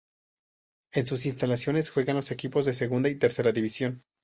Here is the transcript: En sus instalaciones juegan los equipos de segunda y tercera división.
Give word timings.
En 0.93 1.05
sus 1.05 1.27
instalaciones 1.27 1.91
juegan 1.91 2.15
los 2.15 2.31
equipos 2.31 2.65
de 2.65 2.73
segunda 2.73 3.07
y 3.07 3.19
tercera 3.19 3.51
división. 3.51 4.03